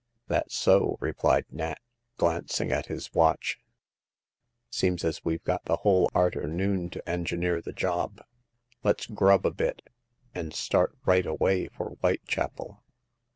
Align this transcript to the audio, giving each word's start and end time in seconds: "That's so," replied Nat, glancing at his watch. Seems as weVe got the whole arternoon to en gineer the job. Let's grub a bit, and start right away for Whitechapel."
"That's 0.29 0.55
so," 0.55 0.97
replied 0.99 1.45
Nat, 1.51 1.77
glancing 2.17 2.71
at 2.71 2.87
his 2.87 3.13
watch. 3.13 3.59
Seems 4.71 5.03
as 5.03 5.23
weVe 5.23 5.43
got 5.43 5.65
the 5.65 5.75
whole 5.75 6.09
arternoon 6.15 6.89
to 6.93 7.07
en 7.07 7.23
gineer 7.23 7.63
the 7.63 7.71
job. 7.71 8.19
Let's 8.83 9.05
grub 9.05 9.45
a 9.45 9.51
bit, 9.51 9.83
and 10.33 10.55
start 10.55 10.97
right 11.05 11.27
away 11.27 11.67
for 11.67 11.91
Whitechapel." 11.97 12.83